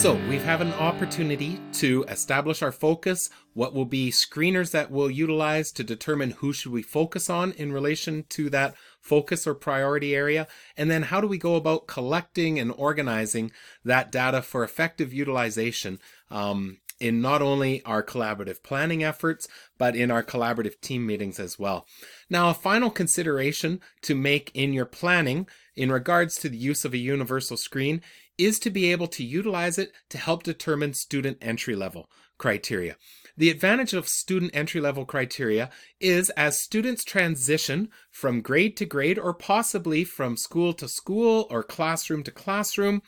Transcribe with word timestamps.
So 0.00 0.14
we've 0.30 0.42
had 0.42 0.62
an 0.62 0.72
opportunity 0.72 1.60
to 1.74 2.06
establish 2.08 2.62
our 2.62 2.72
focus, 2.72 3.28
what 3.52 3.74
will 3.74 3.84
be 3.84 4.10
screeners 4.10 4.70
that 4.70 4.90
we'll 4.90 5.10
utilize 5.10 5.70
to 5.72 5.84
determine 5.84 6.30
who 6.30 6.54
should 6.54 6.72
we 6.72 6.80
focus 6.80 7.28
on 7.28 7.52
in 7.52 7.70
relation 7.70 8.24
to 8.30 8.48
that 8.48 8.74
focus 8.98 9.46
or 9.46 9.52
priority 9.52 10.16
area, 10.16 10.48
and 10.74 10.90
then 10.90 11.02
how 11.02 11.20
do 11.20 11.26
we 11.26 11.36
go 11.36 11.54
about 11.54 11.86
collecting 11.86 12.58
and 12.58 12.72
organizing 12.78 13.52
that 13.84 14.10
data 14.10 14.40
for 14.40 14.64
effective 14.64 15.12
utilization 15.12 15.98
um, 16.30 16.78
in 17.00 17.20
not 17.20 17.42
only 17.42 17.82
our 17.84 18.02
collaborative 18.02 18.62
planning 18.62 19.02
efforts, 19.02 19.48
but 19.78 19.96
in 19.96 20.10
our 20.10 20.22
collaborative 20.22 20.80
team 20.80 21.06
meetings 21.06 21.40
as 21.40 21.58
well. 21.58 21.86
Now, 22.28 22.50
a 22.50 22.54
final 22.54 22.90
consideration 22.90 23.80
to 24.02 24.14
make 24.14 24.50
in 24.54 24.72
your 24.72 24.86
planning 24.86 25.48
in 25.74 25.90
regards 25.90 26.36
to 26.36 26.48
the 26.48 26.58
use 26.58 26.84
of 26.84 26.92
a 26.92 26.98
universal 26.98 27.56
screen 27.56 28.02
is 28.36 28.58
to 28.60 28.70
be 28.70 28.90
able 28.90 29.06
to 29.08 29.24
utilize 29.24 29.78
it 29.78 29.92
to 30.10 30.18
help 30.18 30.42
determine 30.42 30.94
student 30.94 31.38
entry 31.40 31.74
level 31.74 32.08
criteria. 32.38 32.96
The 33.36 33.50
advantage 33.50 33.92
of 33.92 34.08
student 34.08 34.50
entry 34.54 34.80
level 34.80 35.04
criteria 35.04 35.70
is 36.00 36.30
as 36.30 36.62
students 36.62 37.04
transition 37.04 37.90
from 38.10 38.40
grade 38.40 38.76
to 38.78 38.86
grade 38.86 39.18
or 39.18 39.34
possibly 39.34 40.04
from 40.04 40.36
school 40.36 40.72
to 40.74 40.88
school 40.88 41.46
or 41.50 41.62
classroom 41.62 42.22
to 42.24 42.30
classroom, 42.30 43.02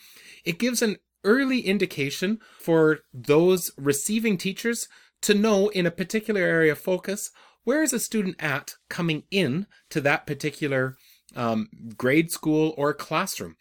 it 0.44 0.58
gives 0.58 0.82
an 0.82 0.96
early 1.24 1.60
indication 1.60 2.38
for 2.58 3.00
those 3.12 3.70
receiving 3.76 4.36
teachers 4.36 4.88
to 5.22 5.34
know 5.34 5.68
in 5.68 5.86
a 5.86 5.90
particular 5.90 6.40
area 6.40 6.72
of 6.72 6.78
focus 6.78 7.30
where 7.64 7.82
is 7.82 7.92
a 7.92 8.00
student 8.00 8.36
at 8.40 8.74
coming 8.88 9.22
in 9.30 9.66
to 9.90 10.00
that 10.00 10.26
particular 10.26 10.96
um, 11.36 11.68
grade 11.96 12.30
school 12.30 12.74
or 12.76 12.92
classroom. 12.92 13.56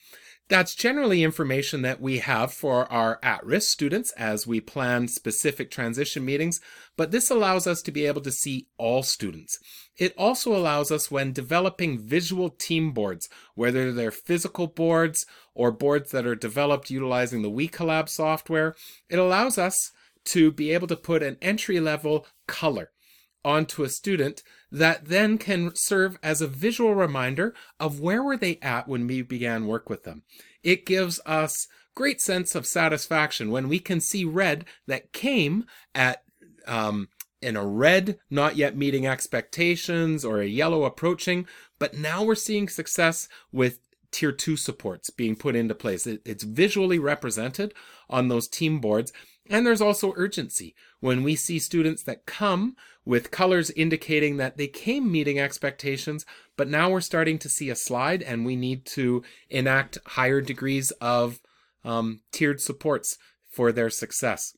That's 0.51 0.75
generally 0.75 1.23
information 1.23 1.81
that 1.83 2.01
we 2.01 2.17
have 2.17 2.51
for 2.51 2.91
our 2.91 3.19
at 3.23 3.45
risk 3.45 3.71
students 3.71 4.11
as 4.17 4.45
we 4.45 4.59
plan 4.59 5.07
specific 5.07 5.71
transition 5.71 6.25
meetings, 6.25 6.59
but 6.97 7.11
this 7.11 7.31
allows 7.31 7.67
us 7.67 7.81
to 7.83 7.89
be 7.89 8.05
able 8.05 8.19
to 8.19 8.33
see 8.33 8.67
all 8.77 9.01
students. 9.01 9.59
It 9.97 10.13
also 10.17 10.53
allows 10.53 10.91
us 10.91 11.09
when 11.09 11.31
developing 11.31 11.97
visual 11.97 12.49
team 12.49 12.91
boards, 12.91 13.29
whether 13.55 13.93
they're 13.93 14.11
physical 14.11 14.67
boards 14.67 15.25
or 15.55 15.71
boards 15.71 16.11
that 16.11 16.27
are 16.27 16.35
developed 16.35 16.89
utilizing 16.89 17.43
the 17.43 17.49
WeCollab 17.49 18.09
software, 18.09 18.75
it 19.09 19.19
allows 19.19 19.57
us 19.57 19.93
to 20.25 20.51
be 20.51 20.73
able 20.73 20.87
to 20.87 20.97
put 20.97 21.23
an 21.23 21.37
entry 21.41 21.79
level 21.79 22.27
color 22.45 22.91
onto 23.43 23.83
a 23.83 23.89
student 23.89 24.43
that 24.71 25.05
then 25.05 25.37
can 25.37 25.75
serve 25.75 26.17
as 26.23 26.41
a 26.41 26.47
visual 26.47 26.95
reminder 26.95 27.53
of 27.79 27.99
where 27.99 28.23
were 28.23 28.37
they 28.37 28.57
at 28.61 28.87
when 28.87 29.07
we 29.07 29.21
began 29.21 29.67
work 29.67 29.89
with 29.89 30.03
them. 30.03 30.23
It 30.63 30.85
gives 30.85 31.19
us 31.25 31.67
great 31.95 32.21
sense 32.21 32.55
of 32.55 32.65
satisfaction 32.65 33.51
when 33.51 33.67
we 33.67 33.79
can 33.79 33.99
see 33.99 34.23
red 34.23 34.65
that 34.87 35.11
came 35.11 35.65
at 35.93 36.23
um, 36.67 37.09
in 37.41 37.57
a 37.57 37.65
red 37.65 38.19
not 38.29 38.55
yet 38.55 38.77
meeting 38.77 39.07
expectations 39.07 40.23
or 40.23 40.39
a 40.39 40.47
yellow 40.47 40.83
approaching, 40.83 41.47
but 41.79 41.95
now 41.95 42.23
we're 42.23 42.35
seeing 42.35 42.69
success 42.69 43.27
with 43.51 43.79
tier 44.11 44.31
two 44.31 44.57
supports 44.57 45.09
being 45.09 45.35
put 45.35 45.55
into 45.55 45.73
place. 45.73 46.05
It, 46.05 46.21
it's 46.25 46.43
visually 46.43 46.99
represented 46.99 47.73
on 48.09 48.27
those 48.27 48.47
team 48.47 48.79
boards. 48.79 49.11
And 49.49 49.65
there's 49.65 49.81
also 49.81 50.13
urgency 50.15 50.75
when 50.99 51.23
we 51.23 51.35
see 51.35 51.59
students 51.59 52.03
that 52.03 52.25
come 52.25 52.75
with 53.03 53.31
colors 53.31 53.71
indicating 53.71 54.37
that 54.37 54.57
they 54.57 54.67
came 54.67 55.11
meeting 55.11 55.39
expectations, 55.39 56.25
but 56.55 56.69
now 56.69 56.89
we're 56.89 57.01
starting 57.01 57.39
to 57.39 57.49
see 57.49 57.69
a 57.69 57.75
slide 57.75 58.21
and 58.21 58.45
we 58.45 58.55
need 58.55 58.85
to 58.85 59.23
enact 59.49 59.97
higher 60.05 60.41
degrees 60.41 60.91
of 61.01 61.41
um, 61.83 62.21
tiered 62.31 62.61
supports 62.61 63.17
for 63.49 63.71
their 63.71 63.89
success. 63.89 64.55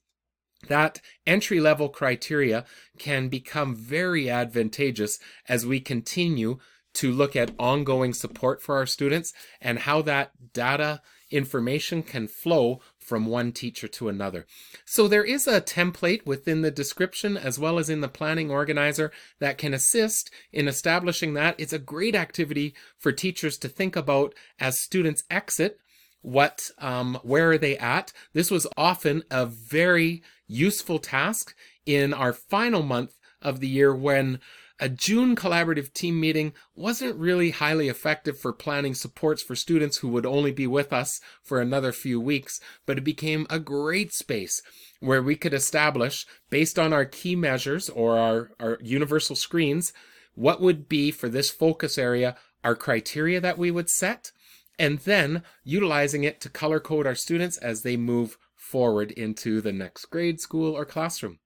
That 0.67 1.02
entry 1.25 1.59
level 1.59 1.90
criteria 1.90 2.66
can 2.97 3.29
become 3.29 3.75
very 3.75 4.29
advantageous 4.29 5.19
as 5.47 5.66
we 5.66 5.79
continue 5.79 6.59
to 6.96 7.12
look 7.12 7.35
at 7.35 7.56
ongoing 7.58 8.13
support 8.13 8.62
for 8.62 8.78
our 8.78 8.85
students 8.85 9.34
and 9.59 9.79
how 9.79 10.02
that 10.03 10.53
data 10.53 11.02
information 11.34 12.04
can 12.04 12.28
flow 12.28 12.80
from 13.00 13.26
one 13.26 13.52
teacher 13.52 13.88
to 13.88 14.08
another. 14.08 14.46
So 14.86 15.08
there 15.08 15.24
is 15.24 15.48
a 15.48 15.60
template 15.60 16.26
within 16.26 16.62
the 16.62 16.72
description 16.72 17.36
as 17.36 17.60
well 17.60 17.78
as 17.80 17.90
in 17.90 18.02
the 18.02 18.08
planning 18.08 18.50
organizer 18.50 19.12
that 19.40 19.58
can 19.58 19.74
assist 19.74 20.32
in 20.52 20.68
establishing 20.68 21.34
that. 21.34 21.56
It's 21.58 21.74
a 21.74 21.80
great 21.80 22.16
activity 22.16 22.74
for 22.98 23.12
teachers 23.12 23.58
to 23.58 23.68
think 23.68 23.96
about 23.96 24.34
as 24.60 24.80
students 24.80 25.24
exit 25.30 25.80
what 26.22 26.72
um, 26.78 27.20
where 27.22 27.52
are 27.52 27.58
they 27.58 27.78
at 27.78 28.14
this 28.32 28.50
was 28.50 28.66
often 28.78 29.24
a 29.30 29.46
very 29.46 30.24
useful 30.48 30.98
task 30.98 31.54
in 31.86 32.14
our 32.14 32.32
final 32.32 32.82
month 32.82 33.18
of 33.42 33.60
the 33.60 33.68
year 33.68 33.94
when 33.94 34.40
a 34.84 34.90
June 34.90 35.34
collaborative 35.34 35.94
team 35.94 36.20
meeting 36.20 36.52
wasn't 36.76 37.16
really 37.16 37.52
highly 37.52 37.88
effective 37.88 38.38
for 38.38 38.52
planning 38.52 38.94
supports 38.94 39.42
for 39.42 39.56
students 39.56 40.00
who 40.00 40.10
would 40.10 40.26
only 40.26 40.52
be 40.52 40.68
with 40.68 40.92
us 40.92 41.22
for 41.42 41.62
another 41.62 41.94
few 41.94 42.20
weeks, 42.20 42.60
but 42.86 42.98
it 42.98 43.06
became 43.06 43.48
a 43.50 43.60
great 43.60 44.12
space 44.12 44.62
where 45.00 45.24
we 45.24 45.38
could 45.38 45.54
establish, 45.54 46.26
based 46.50 46.78
on 46.78 46.92
our 46.92 47.06
key 47.06 47.34
measures 47.34 47.88
or 47.88 48.18
our, 48.18 48.52
our 48.60 48.78
universal 48.82 49.38
screens, 49.38 49.94
what 50.36 50.60
would 50.60 50.90
be 50.90 51.12
for 51.12 51.30
this 51.30 51.50
focus 51.50 51.98
area 51.98 52.36
our 52.62 52.76
criteria 52.76 53.40
that 53.40 53.58
we 53.58 53.72
would 53.72 53.90
set, 53.90 54.34
and 54.78 55.00
then 55.00 55.44
utilizing 55.64 56.26
it 56.26 56.42
to 56.42 56.50
color 56.50 56.82
code 56.82 57.08
our 57.08 57.16
students 57.16 57.56
as 57.56 57.84
they 57.84 57.96
move 57.96 58.38
forward 58.54 59.12
into 59.12 59.62
the 59.62 59.72
next 59.72 60.08
grade, 60.08 60.42
school, 60.42 60.76
or 60.76 60.84
classroom. 60.84 61.40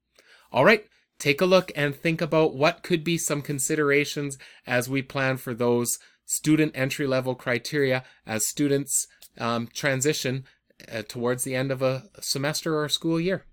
All 0.51 0.65
right, 0.65 0.85
take 1.19 1.41
a 1.41 1.45
look 1.45 1.71
and 1.75 1.95
think 1.95 2.21
about 2.21 2.55
what 2.55 2.83
could 2.83 3.03
be 3.03 3.17
some 3.17 3.41
considerations 3.41 4.37
as 4.65 4.89
we 4.89 5.01
plan 5.01 5.37
for 5.37 5.53
those 5.53 5.97
student 6.25 6.71
entry 6.75 7.07
level 7.07 7.35
criteria 7.35 8.03
as 8.25 8.47
students 8.47 9.07
um, 9.39 9.67
transition 9.73 10.43
uh, 10.91 11.01
towards 11.07 11.43
the 11.43 11.55
end 11.55 11.71
of 11.71 11.81
a 11.81 12.03
semester 12.19 12.79
or 12.79 12.89
school 12.89 13.19
year. 13.19 13.45